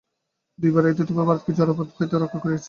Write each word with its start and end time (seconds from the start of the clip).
দুইবার 0.59 0.83
এই 0.85 0.91
অদ্বৈতবাদ 0.93 1.25
ভারতকে 1.27 1.51
জড়বাদ 1.59 1.87
হইতে 1.97 2.15
রক্ষা 2.15 2.39
করিয়াছে। 2.39 2.59